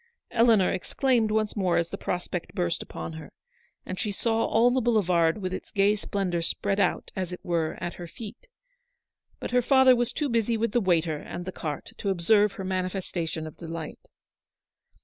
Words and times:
Eleanor 0.31 0.71
exclaimed 0.71 1.29
once 1.29 1.55
more 1.55 1.77
as 1.77 1.89
the 1.89 1.95
prospect 1.97 2.55
burst 2.55 2.81
upon 2.81 3.13
her, 3.13 3.31
and 3.85 3.99
she 3.99 4.11
saw 4.11 4.45
all 4.45 4.71
the 4.71 4.81
boulevard 4.81 5.35
G 5.35 5.41
2 5.41 5.45
84 5.45 5.45
Eleanor's 5.45 5.51
victory. 5.51 5.51
with 5.51 5.53
its 5.53 5.71
gay 5.71 5.95
splendour, 6.07 6.41
spread 6.41 6.79
out, 6.79 7.11
as 7.15 7.31
it 7.31 7.39
were, 7.45 7.77
at 7.79 7.93
her 7.93 8.07
feet; 8.07 8.47
but 9.39 9.51
her 9.51 9.61
father 9.61 9.95
was 9.95 10.11
too 10.11 10.27
busy 10.27 10.57
with 10.57 10.71
the 10.71 10.81
waiter 10.81 11.17
and 11.17 11.45
the 11.45 11.51
carte 11.51 11.91
to 11.99 12.09
observe 12.09 12.53
her 12.53 12.63
manifestation 12.63 13.45
of 13.45 13.57
delight. 13.57 14.07